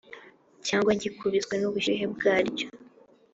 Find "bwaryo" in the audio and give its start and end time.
2.13-2.65